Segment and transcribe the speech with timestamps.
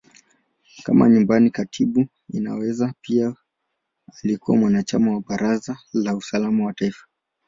[0.83, 3.35] Kama Nyumbani Katibu, Inaweza pia
[4.23, 7.05] alikuwa mwanachama wa Baraza la Usalama wa Taifa.